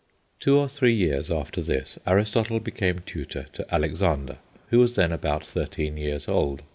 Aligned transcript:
Two 0.39 0.57
or 0.57 0.67
three 0.67 0.95
years 0.95 1.29
after 1.29 1.61
this, 1.61 1.99
Aristotle 2.07 2.59
became 2.59 3.03
tutor 3.05 3.45
to 3.53 3.71
Alexander, 3.71 4.37
who 4.71 4.79
was 4.79 4.95
then 4.95 5.11
about 5.11 5.45
thirteen 5.45 5.95
years 5.95 6.27
old. 6.27 6.63